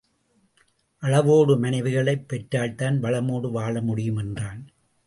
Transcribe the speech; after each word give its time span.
அளவோடு 0.99 1.57
மனைவிகளைப் 1.59 2.25
பெற்றால்தான் 2.27 2.99
வளமோடு 3.01 3.51
வாழ 3.51 3.81
முடியும் 3.81 4.17
என்றான். 4.17 4.67